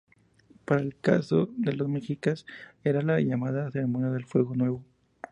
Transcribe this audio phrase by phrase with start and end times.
[0.65, 2.47] Para el caso de los mexicas
[2.83, 4.83] era la llamada ""ceremonia del fuego nuevo"".